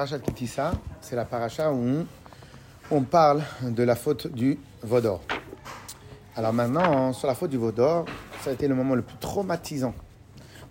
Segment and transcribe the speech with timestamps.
[0.00, 2.06] paracha de Kitissa, c'est la paracha où
[2.90, 5.20] on parle de la faute du Vaudor.
[6.36, 8.06] Alors maintenant, sur la faute du Vaudor,
[8.40, 9.92] ça a été le moment le plus traumatisant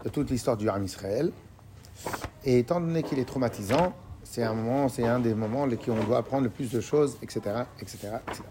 [0.04, 1.32] de toute l'histoire du Ham Israël.
[2.44, 6.04] Et étant donné qu'il est traumatisant, c'est un moment, c'est un des moments où on
[6.06, 7.42] doit apprendre le plus de choses, etc.,
[7.80, 8.42] etc., etc.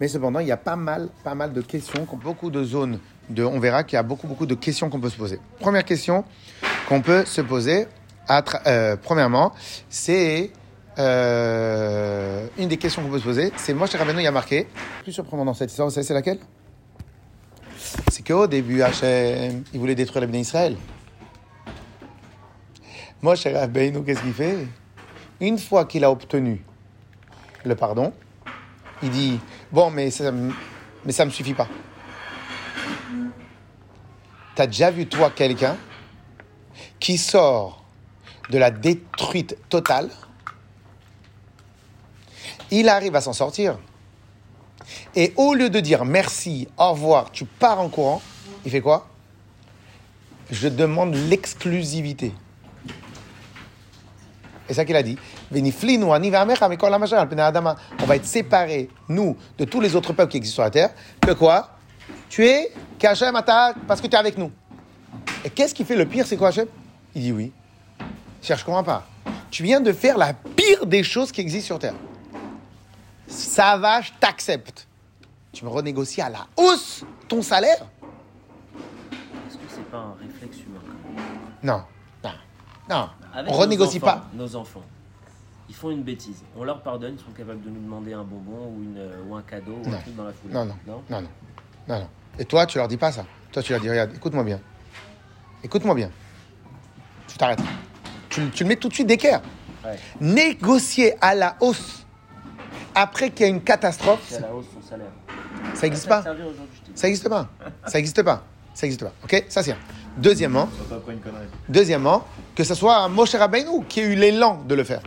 [0.00, 2.98] Mais cependant, il y a pas mal, pas mal de questions, beaucoup de zones.
[3.30, 5.40] De, on verra qu'il y a beaucoup, beaucoup de questions qu'on peut se poser.
[5.60, 6.24] Première question
[6.90, 7.86] qu'on peut se poser,
[8.30, 9.52] euh, premièrement,
[9.88, 10.50] c'est
[10.98, 13.52] euh, une des questions qu'on peut se poser.
[13.56, 14.66] C'est moi, chez Rabbeinu, il y a marqué.
[15.02, 16.38] Plus surprenant dans cette histoire, vous savez, c'est laquelle?
[18.10, 20.76] C'est qu'au début, Hachem, il voulait détruire les Israël.
[23.22, 24.66] Moi, chez Rabbeinu, qu'est-ce qu'il fait?
[25.40, 26.64] Une fois qu'il a obtenu
[27.64, 28.12] le pardon,
[29.02, 29.40] il dit
[29.72, 30.30] Bon, mais ça
[31.04, 31.68] mais ça me suffit pas.
[34.54, 35.76] T'as déjà vu, toi, quelqu'un
[37.00, 37.83] qui sort
[38.50, 40.10] de la détruite totale,
[42.70, 43.78] il arrive à s'en sortir.
[45.14, 48.20] Et au lieu de dire merci, au revoir, tu pars en courant,
[48.64, 49.08] il fait quoi?
[50.50, 52.32] Je demande l'exclusivité.
[54.68, 55.18] Et ça qu'il a dit.
[55.52, 55.56] On
[58.06, 60.90] va être séparés, nous, de tous les autres peuples qui existent sur la terre.
[61.20, 61.70] Que quoi?
[62.28, 63.38] Tu es Kachem
[63.86, 64.50] parce que tu es avec nous.
[65.44, 66.66] Et qu'est-ce qui fait le pire C'est quoi Hachem?
[67.14, 67.52] Il dit oui.
[68.44, 69.06] Cherche, je comprends pas.
[69.50, 71.94] Tu viens de faire la pire des choses qui existent sur Terre.
[73.26, 74.86] Ça va, je t'accepte.
[75.50, 77.86] Tu me renégocies à la hausse ton salaire
[79.48, 80.80] Est-ce que c'est pas un réflexe humain
[81.62, 81.84] Non,
[82.22, 82.30] non,
[82.90, 83.08] non.
[83.46, 84.26] on renégocie pas.
[84.34, 84.82] Nos enfants,
[85.70, 86.42] ils font une bêtise.
[86.54, 89.42] On leur pardonne, ils sont capables de nous demander un bonbon ou, une, ou un
[89.42, 90.52] cadeau ou un truc dans la foulée.
[90.52, 90.74] Non non.
[90.86, 91.22] non, non,
[91.88, 92.08] non, non.
[92.38, 93.24] Et toi, tu leur dis pas ça.
[93.52, 94.60] Toi, tu leur dis, regarde, écoute-moi bien.
[95.62, 96.10] Écoute-moi bien.
[97.26, 97.60] Tu t'arrêtes
[98.34, 99.40] tu, le mets tout de suite d'équerre.
[100.20, 102.06] Négocier à la hausse
[102.94, 104.20] après qu'il y a une catastrophe.
[104.28, 105.10] C'est à la hausse son salaire.
[105.74, 106.22] Ça n'existe pas.
[106.94, 107.48] Ça n'existe pas.
[107.86, 108.44] Ça n'existe pas.
[108.74, 109.12] Ça n'existe pas.
[109.24, 109.78] Ok Ça, c'est un.
[110.16, 110.68] Deuxièmement,
[111.68, 112.24] deuxièmement,
[112.54, 115.02] que ce soit Moshe Rabbeinu qui ait eu l'élan de le faire.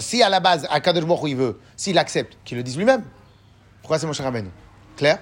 [0.00, 3.04] Si à la base, à Kadosh où il veut, s'il accepte, qu'il le dise lui-même.
[3.80, 4.50] Pourquoi c'est Moshe Rabbeinu?
[4.96, 5.20] Clair?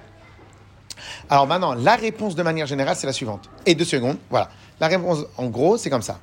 [1.29, 3.51] Alors maintenant, la réponse de manière générale, c'est la suivante.
[3.67, 4.49] Et deux secondes, voilà.
[4.81, 6.21] La réponse, en gros, c'est comme ça.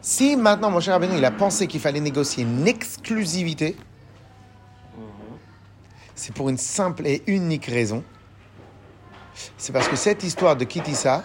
[0.00, 3.76] Si maintenant, mon cher Rabbeinu, il a pensé qu'il fallait négocier une exclusivité,
[6.14, 8.02] c'est pour une simple et unique raison.
[9.56, 11.24] C'est parce que cette histoire de Kitissa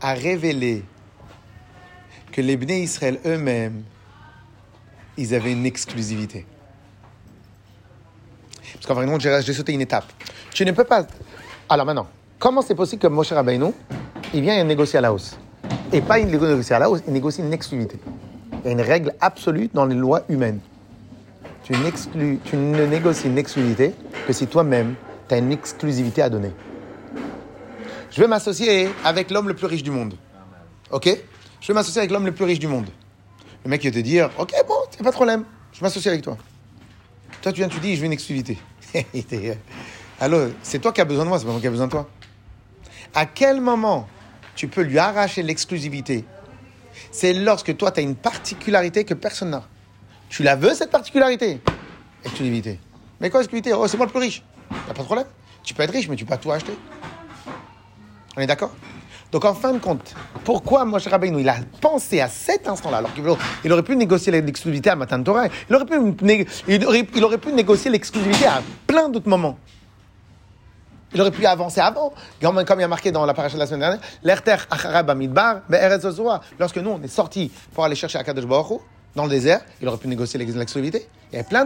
[0.00, 0.84] a révélé
[2.30, 3.82] que les Bnei Israël eux-mêmes,
[5.16, 6.46] ils avaient une exclusivité.
[8.74, 10.10] Parce qu'en vrai, j'ai sauté une étape.
[10.52, 11.06] Tu ne peux pas.
[11.68, 12.08] Alors maintenant,
[12.38, 13.72] comment c'est possible que Moshe Rabbeinu,
[14.32, 15.38] il vient et négocie à la hausse?
[15.92, 17.98] Et pas une négociation à la il négocie une exclusivité.
[18.52, 20.60] Il y a une règle absolue dans les lois humaines.
[21.64, 21.74] Tu,
[22.44, 23.94] tu ne négocies une exclusivité
[24.26, 24.94] que si toi-même,
[25.28, 26.50] tu as une exclusivité à donner.
[28.10, 30.14] Je vais m'associer avec l'homme le plus riche du monde.
[30.90, 31.08] Ok?
[31.60, 32.86] Je vais m'associer avec l'homme le plus riche du monde.
[33.64, 36.24] Le mec, il va te dire Ok, bon, c'est pas de problème, je m'associe avec
[36.24, 36.36] toi.
[37.42, 38.58] Toi, tu viens, tu dis Je veux une exclusivité.
[40.20, 41.92] Alors, c'est toi qui as besoin de moi, c'est pas moi qui ai besoin de
[41.92, 42.08] toi.
[43.14, 44.08] À quel moment
[44.60, 46.22] tu peux lui arracher l'exclusivité,
[47.10, 49.62] c'est lorsque toi, tu as une particularité que personne n'a.
[50.28, 51.62] Tu la veux, cette particularité?
[52.26, 52.78] Exclusivité.
[53.22, 53.72] Mais quoi, exclusivité?
[53.72, 54.42] Oh, c'est moi le plus riche.
[54.70, 55.24] a pas de problème.
[55.62, 56.74] Tu peux être riche, mais tu peux pas tout acheter.
[58.36, 58.76] On est d'accord?
[59.32, 63.14] Donc en fin de compte, pourquoi Moshe Rabbeinu, il a pensé à cet instant-là, alors
[63.14, 69.08] qu'il aurait pu négocier l'exclusivité à Matan Torah, il aurait pu négocier l'exclusivité à plein
[69.08, 69.58] d'autres moments.
[71.12, 73.66] Il aurait pu avancer avant, comme, il y a marqué dans la paracha de la
[73.66, 75.62] semaine dernière, l'erter acharab amidbar,
[76.58, 78.80] lorsque nous on est sortis pour aller chercher Akadosh Baruch
[79.16, 81.08] dans le désert, il aurait pu négocier l'exclusivité.
[81.32, 81.64] Il y avait plein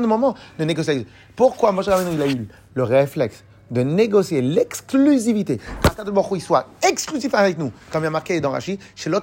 [0.00, 1.06] de, moments de négocier.
[1.36, 6.66] Pourquoi Moshe Rabbeinu il a eu le réflexe de négocier l'exclusivité, qu'Akadosh Baruch il soit
[6.82, 9.20] exclusif avec nous, comme il y a marqué dans Rashi, Shelot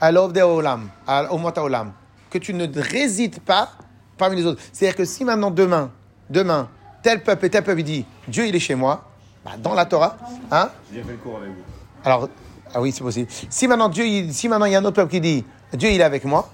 [0.00, 1.92] alov de olam, olam,
[2.30, 3.72] que tu ne résides pas
[4.16, 4.60] parmi les autres.
[4.72, 5.90] C'est-à-dire que si maintenant demain,
[6.30, 6.68] demain,
[7.02, 9.10] tel peuple et tel peuple, il dit Dieu, il est chez moi,
[9.44, 10.16] bah, dans la Torah,
[10.50, 11.62] hein J'ai fait le cours avec vous.
[12.04, 12.28] Alors,
[12.74, 13.28] ah oui, c'est possible.
[13.30, 15.90] Si maintenant, Dieu, il, si maintenant il y a un autre peuple qui dit Dieu,
[15.90, 16.48] il est avec moi,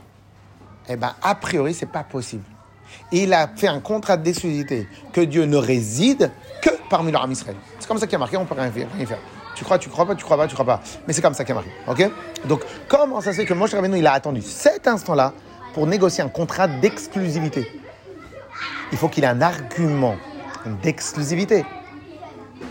[0.89, 2.45] eh bien, a priori, c'est pas possible.
[3.13, 6.31] il a fait un contrat d'exclusivité que Dieu ne réside
[6.63, 7.57] que parmi leur Israël.
[7.79, 8.89] C'est comme ça qu'il a marqué, on peut rien faire.
[8.97, 9.19] Rien faire.
[9.55, 10.81] Tu crois, tu crois pas, tu crois pas, tu crois pas.
[11.07, 11.71] Mais c'est comme ça qu'il a marqué.
[11.89, 12.11] Ok?
[12.45, 15.33] Donc, comment ça se fait que Moshe Rabbeinu, il a attendu cet instant-là
[15.73, 17.67] pour négocier un contrat d'exclusivité?
[18.93, 20.17] Il faut qu'il ait un argument
[20.83, 21.65] d'exclusivité.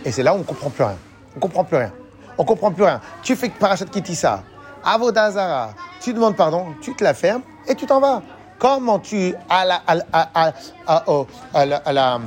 [0.03, 0.97] Et c'est là où on comprend plus rien.
[1.35, 1.91] On comprend plus rien.
[2.37, 2.99] On comprend plus rien.
[3.23, 4.43] Tu fais Parachat Kitissa.
[4.83, 8.21] Avodazara, tu demandes pardon, tu te la fermes et tu t'en vas.
[8.59, 10.53] Comment tu, à la, à, à- à-
[11.53, 12.19] à la,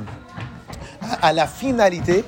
[1.33, 2.25] la- finalité,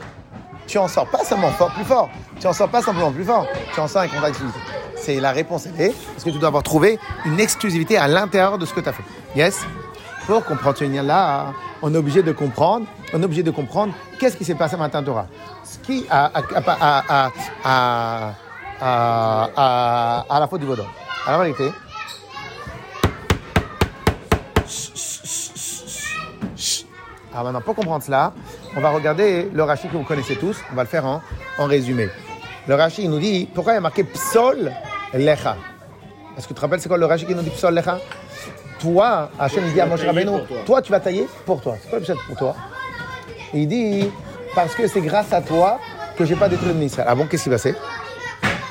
[0.67, 2.09] tu en sors pas seulement fort, plus fort,
[2.39, 4.65] tu en sors pas simplement plus fort, tu en sors un contrat d'exclusivité.
[4.95, 8.57] C'est la réponse elle est parce que tu dois avoir trouvé une exclusivité à l'intérieur
[8.57, 9.03] de ce que tu as fait.
[9.35, 9.59] Yes?
[10.27, 11.47] Pour comprendre ce lien-là,
[11.81, 14.77] on est obligé de comprendre, on est obligé de comprendre qu'est-ce qui s'est passé à
[14.77, 15.27] Matin Torah.
[15.63, 17.31] Ce qui a, a,
[17.63, 18.33] a,
[18.83, 20.87] a, à la faute du vaudor.
[21.27, 21.71] Alors, en vérité,
[27.31, 28.33] alors maintenant, pour comprendre cela,
[28.75, 30.57] on va regarder le Rashi que vous connaissez tous.
[30.71, 31.21] On va le faire en,
[31.57, 32.09] en résumé.
[32.67, 34.71] Le Rashi nous dit pourquoi il y a marqué Psol
[35.13, 35.57] Lecha?
[36.37, 37.99] Est-ce que tu te rappelles c'est quoi le Rashi qui nous dit Psol Lecha?
[38.79, 40.81] Toi, Hachem il dit à Moshe Rabbeinu, toi.
[40.81, 41.75] tu vas tailler pour toi.
[41.81, 42.55] C'est quoi le pour toi?
[43.53, 44.09] Il dit
[44.55, 45.79] parce que c'est grâce à toi
[46.17, 47.07] que j'ai pas détruit le Israël.
[47.09, 47.75] Ah bon, qu'est-ce qui va passer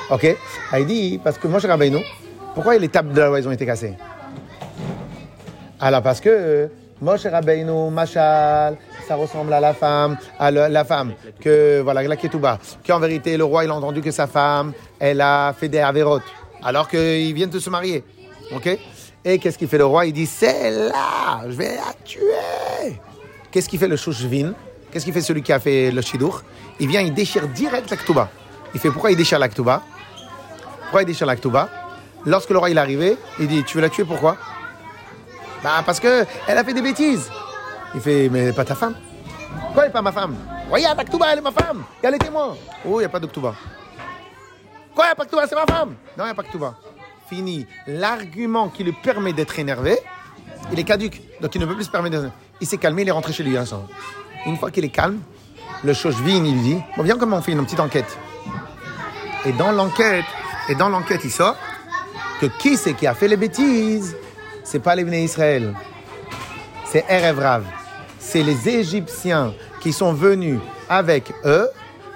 [0.09, 0.35] Ok.
[0.71, 1.99] Ah, il dit parce que Moshe Rabbeinu,
[2.53, 3.93] pourquoi les tables de la loi ils ont été cassées?
[5.79, 6.67] Alors parce que euh,
[7.01, 12.59] Moshe Rabbeinu, Machal, ça ressemble à la femme, à la femme que voilà la ketouba,
[12.85, 16.23] qu'en vérité le roi il a entendu que sa femme, elle a fait des avérotes,
[16.63, 18.03] alors qu'ils viennent de se marier,
[18.55, 18.77] ok?
[19.23, 20.05] Et qu'est-ce qu'il fait le roi?
[20.05, 22.99] Il dit c'est là, je vais la tuer.
[23.51, 24.53] Qu'est-ce qu'il fait le chouchvin?
[24.91, 26.41] Qu'est-ce qu'il fait celui qui a fait le shidour
[26.79, 28.29] Il vient, il déchire direct la ketouba.
[28.73, 29.81] Il fait pourquoi il déchire la ketouba
[30.83, 31.69] Pourquoi il déchire la ketouba
[32.25, 34.37] Lorsque le roi est arrivé, il dit tu veux la tuer pourquoi?
[35.63, 37.29] Bah parce que elle a fait des bêtises.
[37.95, 38.95] Il fait mais pas ta femme.
[39.73, 40.35] Quoi elle est pas ma femme?
[40.69, 41.83] Regarde Aktuba, elle est ma femme.
[42.01, 42.55] Il y a les témoins.
[42.85, 43.53] Oh, il n'y a pas d'Aktuba.
[44.95, 45.95] Quoi, il n'y a pas Aktuba, c'est ma femme?
[46.17, 46.75] Non, il n'y a pas Aktuba.
[47.29, 47.65] Fini.
[47.87, 49.97] L'argument qui lui permet d'être énervé,
[50.71, 51.21] il est caduque.
[51.41, 52.29] Donc il ne peut plus se permettre
[52.61, 53.57] Il s'est calmé, il est rentré chez lui.
[53.57, 53.65] hein.
[54.45, 55.19] Une fois qu'il est calme,
[55.83, 58.17] le Shoshvin, il dit Bon, viens comment on fait une petite enquête.
[59.45, 60.25] Et dans l'enquête,
[60.69, 61.55] et dans l'enquête, il sort
[62.39, 64.15] que qui c'est qui a fait les bêtises?
[64.63, 65.75] C'est pas les Bnei Israël.
[66.85, 67.65] C'est Erev Rav.
[68.19, 70.59] C'est les Égyptiens qui sont venus
[70.89, 71.67] avec eux,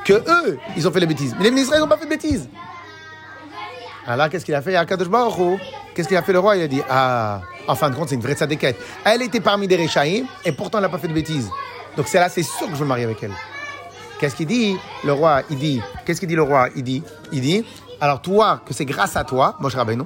[0.04, 1.36] que eux, ils ont fait les bêtises.
[1.38, 2.48] Mais les Bnei Israël n'ont pas fait de bêtises.
[4.07, 5.60] Alors, qu'est-ce qu'il a fait Akadosh Baruch
[5.95, 6.57] Qu'est-ce qu'il a fait le roi?
[6.57, 8.78] Il a dit Ah, en fin de compte, c'est une vraie tzadékette.
[9.04, 11.50] Elle était parmi des Réchaïm et pourtant elle n'a pas fait de bêtises.
[11.97, 13.31] Donc, c'est là, c'est sûr que je veux me marier avec elle.
[14.19, 16.69] Qu'est-ce qu'il dit Le roi, il dit Qu'est-ce qu'il dit le roi?
[16.75, 17.65] Il dit Il dit
[18.00, 20.03] Alors, toi, que c'est grâce à toi, Moshe Rabbeinu,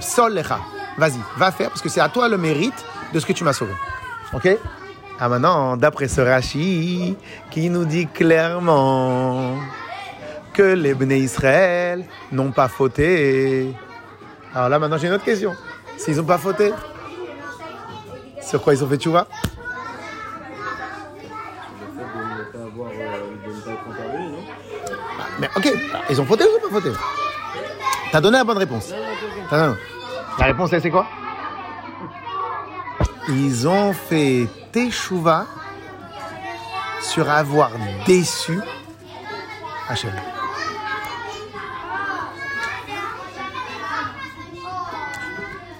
[0.00, 0.58] Sol lecha.
[0.96, 3.52] Vas-y, va faire parce que c'est à toi le mérite de ce que tu m'as
[3.52, 3.72] sauvé.
[4.32, 4.48] Ok?
[5.20, 7.16] Ah maintenant, d'après ce Rashi
[7.50, 9.56] qui nous dit clairement
[10.52, 13.74] que les Bnei Israël n'ont pas fauté.
[14.54, 15.54] Alors là maintenant j'ai une autre question.
[15.96, 16.72] S'ils n'ont pas fauté,
[18.42, 19.26] sur quoi ils ont fait tchouva?
[21.80, 24.42] Le fait de ne pas avoir, euh, de ne pas être intervenu, non
[25.40, 25.48] Mais
[26.18, 26.90] ils ont fauté ou pas fauté
[28.10, 28.92] T'as donné la bonne réponse.
[29.52, 31.06] La réponse c'est quoi
[33.28, 35.46] Ils ont fait teshuva
[37.02, 37.70] sur avoir
[38.04, 38.58] déçu
[39.88, 40.10] Hachem.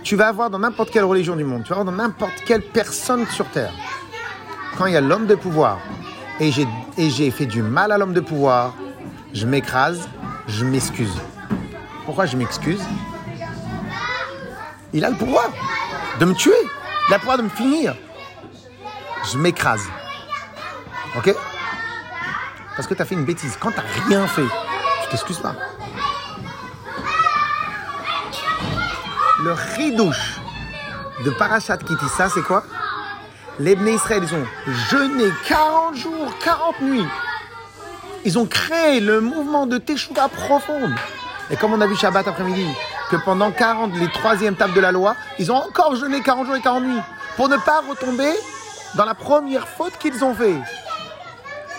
[0.04, 2.62] Tu vas avoir dans n'importe quelle religion du monde, tu vas avoir dans n'importe quelle
[2.62, 3.72] personne sur terre,
[4.78, 5.80] quand il y a l'homme de pouvoir
[6.38, 6.52] et
[7.10, 8.74] j'ai fait du mal à l'homme de pouvoir,
[9.34, 10.08] je m'écrase,
[10.48, 11.14] je m'excuse.
[12.04, 12.82] Pourquoi je m'excuse?
[14.92, 15.50] Il a le pouvoir
[16.18, 16.52] de me tuer.
[17.08, 17.94] Il a le pouvoir de me finir.
[19.30, 19.86] Je m'écrase.
[21.16, 21.34] Ok?
[22.74, 23.56] Parce que tu as fait une bêtise.
[23.60, 24.46] Quand tu n'as rien fait,
[25.02, 25.54] tu t'excuses pas.
[29.42, 30.40] Le ridouche
[31.24, 32.64] de Parashat Kitissa, c'est quoi?
[33.58, 34.46] Les Bnei Israël, ils ont
[34.90, 37.06] jeûné 40 jours, 40 nuits.
[38.28, 40.94] Ils ont créé le mouvement de Teshuvah profonde.
[41.50, 42.66] Et comme on a vu Shabbat après-midi,
[43.10, 46.56] que pendant 40, les troisièmes tables de la loi, ils ont encore jeûné 40 jours
[46.56, 47.00] et 40 nuits
[47.38, 48.34] pour ne pas retomber
[48.96, 50.56] dans la première faute qu'ils ont fait.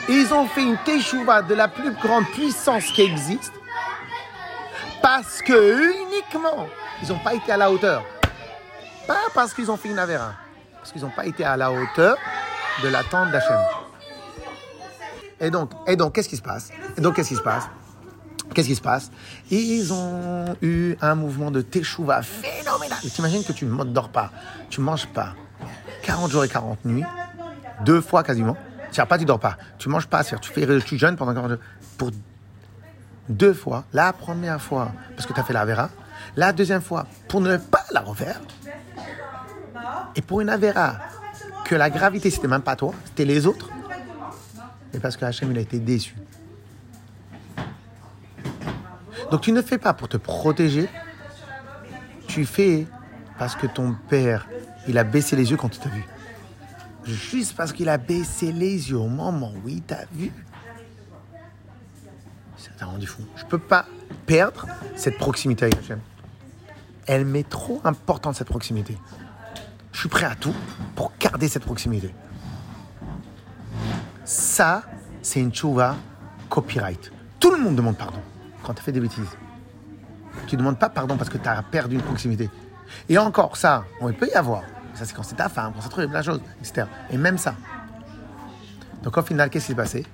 [0.10, 3.54] Ils ont fait une Teshuvah de la plus grande puissance qui existe
[5.04, 6.68] parce que uniquement,
[7.04, 8.04] ils n'ont pas été à la hauteur.
[9.06, 10.34] Pas parce qu'ils ont fait une avéra,
[10.80, 12.18] parce qu'ils n'ont pas été à la hauteur
[12.82, 13.79] de l'attente d'Hachem.
[15.42, 16.70] Et donc, et donc, qu'est-ce qui se passe?
[16.98, 17.70] Et donc, qu'est-ce qui se passe?
[18.54, 19.12] Qu'est-ce qui se passe?
[19.52, 22.98] Ils ont eu un mouvement de teshuva phénoménal.
[23.00, 24.32] T'imagines que tu ne dors pas,
[24.70, 25.36] tu manges pas,
[26.04, 27.06] 40 jours et 40 nuits,
[27.86, 28.58] deux fois quasiment.
[28.92, 31.52] Tu pas, tu dors pas, tu manges pas, c'est-à-dire tu fais, tu jeûnes pendant 40
[31.52, 31.60] jours.
[31.98, 32.10] Pour
[33.28, 35.90] deux fois, la première fois parce que tu as fait la vera,
[36.36, 38.42] la deuxième fois pour ne pas la refaire,
[40.16, 40.96] et pour une avéra
[41.66, 43.70] que la gravité c'était même pas toi, c'était les autres,
[44.94, 46.16] et parce que Hachem il a été déçu.
[49.32, 50.90] Donc tu ne fais pas pour te protéger,
[52.28, 52.88] tu fais
[53.38, 54.48] parce que ton père,
[54.88, 56.04] il a baissé les yeux quand il t'a vu.
[57.06, 60.32] Juste parce qu'il a baissé les yeux au moment où il t'a vu,
[62.58, 63.24] ça t'a rendu fou.
[63.36, 63.86] Je peux pas
[64.26, 66.00] perdre cette proximité avec Hachem.
[67.08, 68.98] Elle m'est trop importante, cette proximité.
[69.92, 70.54] Je suis prêt à tout
[70.96, 72.14] pour garder cette proximité.
[74.30, 74.84] Ça,
[75.24, 75.96] c'est une chouva
[76.50, 77.12] copyright.
[77.40, 78.20] Tout le monde demande pardon
[78.62, 79.36] quand tu fais des bêtises.
[80.46, 82.48] Tu ne demandes pas pardon parce que tu as perdu une proximité.
[83.10, 84.62] Et encore, ça, on peut y avoir.
[84.94, 86.86] Ça, c'est quand c'est ta femme, quand c'est plein de choses, etc.
[87.10, 87.56] Et même ça.
[89.02, 90.06] Donc, au final, qu'est-ce qui s'est passé?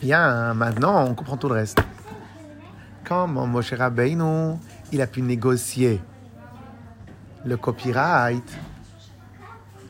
[0.00, 1.78] Bien, maintenant, on comprend tout le reste.
[3.04, 4.56] Quand mon Moshe Rabbeinu,
[4.92, 6.00] il a pu négocier
[7.44, 8.50] le copyright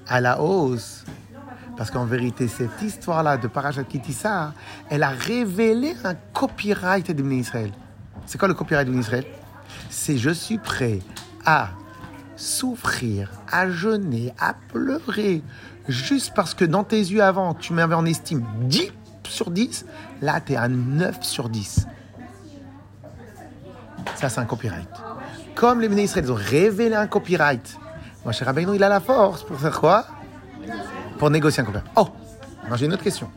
[0.09, 1.05] à la hausse.
[1.83, 4.53] Parce qu'en vérité, cette histoire-là de Parashat Kitissa,
[4.89, 7.73] elle a révélé un copyright de Israël.
[8.25, 9.25] C'est quoi le copyright de Israël
[9.91, 11.01] C'est je suis prêt
[11.45, 11.71] à
[12.37, 15.43] souffrir, à jeûner, à pleurer,
[15.89, 18.93] juste parce que dans tes yeux avant, tu m'avais en estime 10
[19.25, 19.85] sur 10,
[20.21, 21.89] là, tu es à 9 sur 10.
[24.15, 24.89] Ça, c'est un copyright.
[25.57, 27.77] Comme les ministres, ils ont révélé un copyright.
[28.23, 30.07] Moi, cher Rabbeinu, il a la force pour faire quoi?
[31.23, 31.89] Pour négocier un copyright.
[31.95, 32.09] Oh
[32.75, 33.31] j'ai une autre question.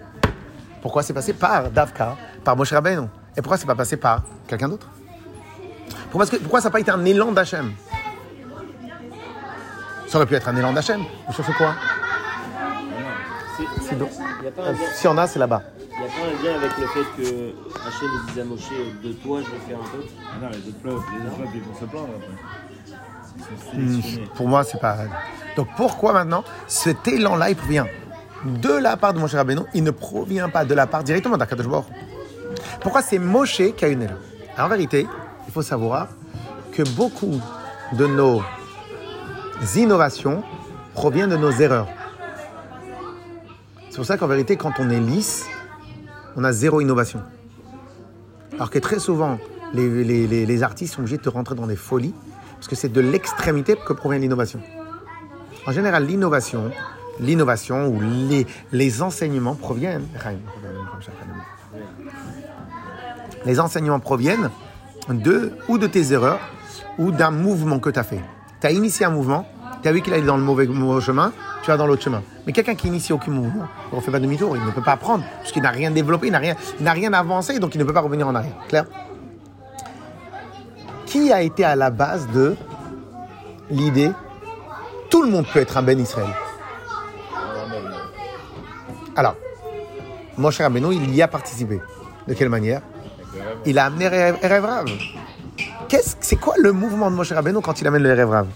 [0.82, 3.06] Pourquoi c'est passé par Davka, par Moshe Rabbeinu?
[3.38, 4.88] Et pourquoi c'est pas passé par quelqu'un d'autre?
[6.10, 7.74] Pourquoi, pourquoi ça n'a pas été un élan d'Hachem?
[10.08, 11.04] Ça aurait pu être un élan d'Hachem.
[11.27, 11.75] Vous cherchez quoi?
[13.88, 14.10] C'est donc.
[14.96, 15.62] Si on a, c'est là-bas.
[15.80, 17.54] Il n'y a pas un lien avec le fait que
[17.88, 18.70] Hachem dise à Moshe
[19.04, 20.04] de toi, je vais faire un peu?
[20.34, 22.34] Ah non, les autres peuples, les autres peuples, ils vont se plaindre après.
[22.88, 23.25] Ils sont Hmm, sélectionnés.
[24.36, 24.98] Pour moi, c'est pas.
[25.56, 27.88] Donc pourquoi maintenant cet élan-là, il provient
[28.46, 31.65] de la part de Moshe Rabbeinu, il ne provient pas de la part directement d'Akadosh.
[32.82, 34.15] Pourquoi c'est Moshe qui a une élan?
[34.58, 35.08] En vérité,
[35.48, 36.08] il faut savoir
[36.72, 37.42] que beaucoup
[37.94, 38.42] de nos
[39.75, 40.44] innovations
[40.94, 41.88] proviennent de nos erreurs.
[43.89, 45.46] C'est pour ça qu'en vérité, quand on est lisse,
[46.36, 47.22] on a zéro innovation.
[48.54, 49.38] Alors que très souvent,
[49.74, 52.13] les- les artistes sont obligés de rentrer dans des folies,
[52.65, 54.60] parce que c'est de l'extrémité que provient l'innovation.
[55.67, 56.72] En général, l'innovation,
[57.19, 60.07] l'innovation ou les, les enseignements proviennent.
[63.45, 64.50] Les enseignements proviennent
[65.10, 66.39] de ou de tes erreurs
[66.98, 68.22] ou d'un mouvement que tu as fait.
[68.60, 69.48] Tu as initié un mouvement,
[69.84, 70.65] tu as vu qu'il allait dans le mauvais,
[71.01, 72.24] chemin, tu vas dans l'autre chemin.
[72.48, 74.93] Mais quelqu'un qui initie aucun mouvement, on ne fait pas demi-tour, il ne peut pas
[74.93, 77.84] apprendre, puisqu'il n'a rien développé, il n'a rien, il n'a rien avancé, donc il ne
[77.84, 78.55] peut pas revenir en arrière.
[78.69, 78.86] Clair?
[81.15, 82.57] Qui a été à la base de
[83.69, 84.12] l'idée
[85.10, 86.27] tout le monde peut être un Ben Israël
[89.15, 89.36] Alors,
[90.38, 91.79] Moshe Rabbeinu, il y a participé.
[92.27, 92.81] De quelle manière?
[93.65, 94.05] Il a amené
[94.41, 94.88] Erev Rav.
[95.88, 98.48] Qu'est-ce- C'est quoi le mouvement de Moshe Rabbeinu quand il amène le Rav?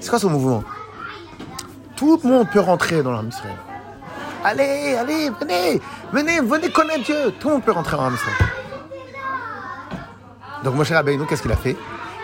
[0.00, 0.64] C'est quoi ce mouvement?
[1.96, 3.56] Tout le monde peut rentrer dans l'âme Israël.
[4.42, 5.82] Allez, allez, venez,
[6.14, 7.30] venez, venez connaître Dieu.
[7.38, 8.53] Tout le monde peut rentrer dans l'âme Israël.
[10.64, 11.76] Donc Moshe Rabbeinu, qu'est-ce qu'il a fait?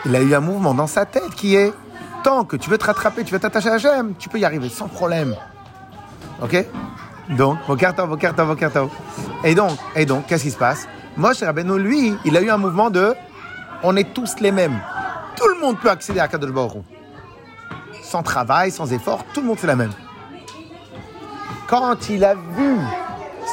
[0.06, 1.74] Il a eu un mouvement dans sa tête qui est
[2.24, 4.70] tant que tu veux te rattraper, tu veux t'attacher à Hachem, tu peux y arriver
[4.70, 5.36] sans problème.
[6.42, 6.64] Ok?
[7.28, 8.90] Donc, Bokertov, Bokertov, Bokertov.
[9.44, 10.88] Et donc, et donc, qu'est-ce qui se passe?
[11.18, 13.14] Moshe Rabbeinu, lui, il a eu un mouvement de
[13.82, 14.80] on est tous les mêmes.
[15.36, 16.72] Tout le monde peut accéder à Kadosh.
[18.02, 19.92] Sans travail, sans effort, tout le monde fait la même.
[21.68, 22.76] Quand il a vu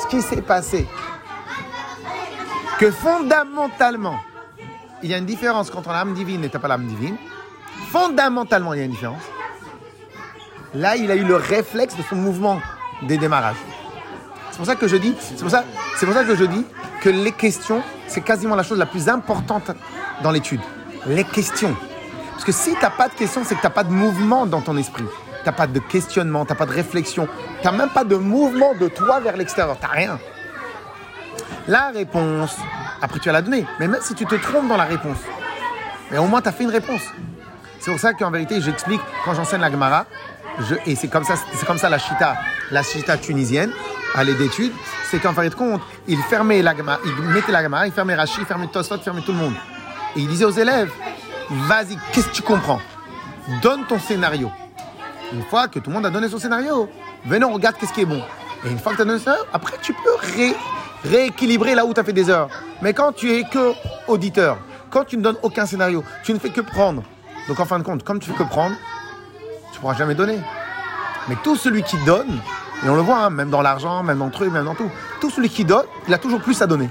[0.01, 0.87] ce qui s'est passé,
[2.79, 4.17] que fondamentalement,
[5.03, 7.15] il y a une différence a l'âme divine et t'as pas l'âme divine.
[7.91, 9.21] Fondamentalement, il y a une différence.
[10.73, 12.59] Là, il a eu le réflexe de son mouvement
[13.03, 13.57] des démarrages.
[14.51, 16.65] C'est pour ça que je dis, que je dis
[17.01, 19.71] que les questions, c'est quasiment la chose la plus importante
[20.23, 20.61] dans l'étude.
[21.05, 21.75] Les questions.
[22.31, 24.75] Parce que si t'as pas de questions, c'est que t'as pas de mouvement dans ton
[24.77, 25.05] esprit.
[25.43, 27.27] T'as pas de questionnement, t'as pas de réflexion,
[27.63, 29.77] t'as même pas de mouvement de toi vers l'extérieur.
[29.79, 30.19] T'as rien.
[31.67, 32.57] La réponse,
[33.01, 33.65] après tu vas la donner.
[33.79, 35.17] Mais même si tu te trompes dans la réponse,
[36.11, 37.01] mais au moins tu as fait une réponse.
[37.79, 40.05] C'est pour ça qu'en vérité, j'explique quand j'enseigne la Gemara,
[40.59, 42.35] je, et c'est comme ça, la chita,
[42.71, 43.71] la chita tunisienne,
[44.15, 44.73] à l'aide d'études,
[45.09, 48.15] c'est qu'en fin de compte, il fermait la Gemara, il mettait la Gemara, il fermait
[48.15, 49.53] Rashi, il fermait Tosfot, il fermait tout le monde.
[50.15, 50.91] Et il disait aux élèves,
[51.49, 52.81] vas-y, qu'est-ce que tu comprends?
[53.61, 54.51] Donne ton scénario.
[55.31, 56.89] Une fois que tout le monde a donné son scénario,
[57.25, 58.21] venez, on regarde qu'est-ce qui est bon.
[58.65, 60.55] Et une fois que tu as donné ça, après tu peux ré-
[61.03, 62.49] rééquilibrer là où tu as fait des heures.
[62.81, 63.73] Mais quand tu es que
[64.07, 64.57] auditeur,
[64.89, 67.03] quand tu ne donnes aucun scénario, tu ne fais que prendre.
[67.47, 68.75] Donc en fin de compte, comme tu fais que prendre,
[69.73, 70.39] tu pourras jamais donner.
[71.27, 72.39] Mais tout celui qui donne,
[72.83, 74.89] et on le voit, hein, même dans l'argent, même dans le truc, même dans tout,
[75.19, 76.89] tout celui qui donne, il a toujours plus à donner.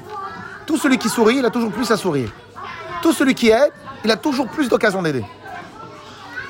[0.66, 2.30] Tout celui qui sourit, il a toujours plus à sourire.
[3.02, 3.72] Tout celui qui aide,
[4.04, 5.24] il a toujours plus d'occasions d'aider.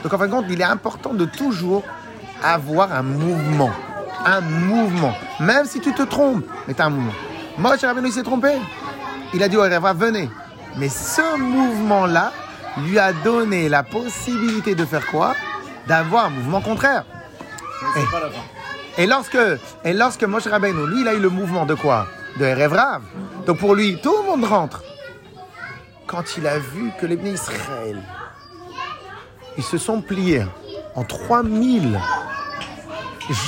[0.02, 1.82] Donc en fin de compte, il est important de toujours
[2.42, 3.70] avoir un mouvement.
[4.24, 5.14] Un mouvement.
[5.40, 7.12] Même si tu te trompes, mais tu as un mouvement.
[7.58, 8.52] Moi, Rabbeinu, il s'est trompé.
[9.32, 10.28] Il a dit au Reva, venez.
[10.76, 12.32] Mais ce mouvement-là
[12.86, 15.34] lui a donné la possibilité de faire quoi?
[15.86, 17.04] D'avoir un mouvement contraire.
[17.94, 18.42] Pas la fin.
[18.98, 19.38] Et lorsque,
[19.84, 22.06] et lorsque Moshe Rabbeinu, lui, il a eu le mouvement de quoi?
[22.38, 23.02] De Erev Rav.
[23.46, 24.82] Donc pour lui, tout le monde rentre.
[26.06, 28.02] Quand il a vu que les Israël,
[29.56, 30.44] ils se sont pliés
[30.94, 31.98] en 3000,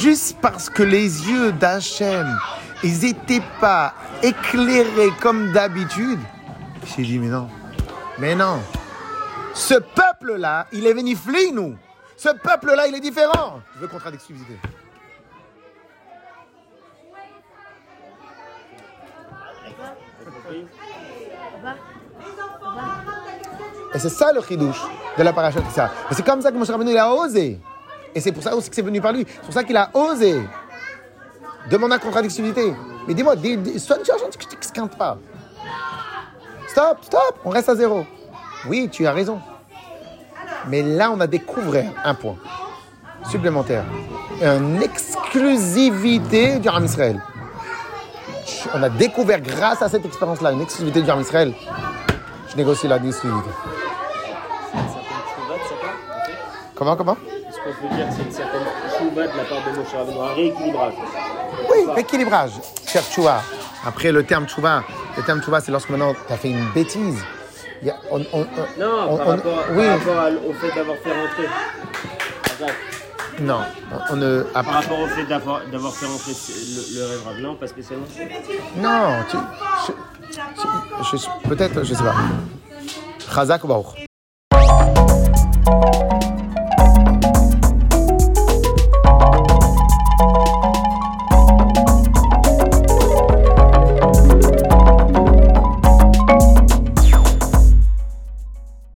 [0.01, 2.39] juste parce que les yeux d'Hachem,
[2.83, 6.21] ils n'étaient pas éclairés comme d'habitude,
[6.97, 7.49] j'ai dit, mais non,
[8.19, 8.61] mais non.
[9.55, 11.77] Ce peuple-là, il est venu flic, nous.
[12.17, 13.61] Ce peuple-là, il est différent.
[13.75, 14.59] Je veux contrat d'exclusivité.
[23.95, 24.83] Et c'est ça le chidouche
[25.17, 25.61] de la paracha
[26.13, 27.61] c'est comme ça que Moshe Rabbeinu il a osé.
[28.15, 29.27] Et c'est pour ça aussi que c'est venu par lui.
[29.27, 30.41] C'est pour ça qu'il a osé
[31.71, 32.75] demander un contrat d'exclusivité.
[33.07, 35.19] Mais dis-moi, dis, sois que je t'exquinte pas.
[36.69, 38.05] Stop, stop, on reste à zéro.
[38.67, 39.41] Oui, tu as raison.
[40.67, 42.37] Mais là, on a découvert un point
[43.31, 43.85] supplémentaire.
[44.43, 47.21] Une exclusivité du Ram Israël.
[48.75, 51.53] On a découvert grâce à cette expérience-là une exclusivité du Ram Israël.
[52.49, 53.51] Je négocie la exclusivité.
[56.75, 57.17] Comment, comment?
[57.49, 58.63] Est-ce qu'on peut dire c'est une certaine
[58.97, 60.95] chouva de la part de Moshe Rabbeinu, un rééquilibrage
[61.95, 62.53] Oui, équilibrage.
[62.87, 63.43] Cher tchouva.
[63.87, 64.83] Après, le terme tchouva,
[65.17, 67.23] le terme tchouva, c'est lorsque maintenant tu as fait une bêtise.
[67.83, 69.87] Il y a- on- on- on- Non, on- par, rapport, oui.
[69.87, 71.49] par rapport à- au fait d'avoir fait rentrer.
[73.41, 73.61] Non,
[74.11, 74.43] on ne.
[74.43, 78.07] Par rapport au fait d'avoir d'avoir fait rentrer le, le rêve Ravelan, pas spécialement.
[78.77, 79.37] non, tu,
[79.87, 79.93] je,
[81.13, 82.15] je- je- peut-être, je sais pas.
[83.33, 84.08] Chazak ou